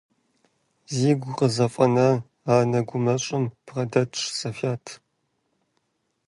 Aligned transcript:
Зигу 0.95 1.31
къызэфӀэна 1.37 2.07
анэ 2.53 2.79
гумащӀэм 2.87 3.43
бгъэдэтщ 3.65 4.19
Софят. 4.39 4.85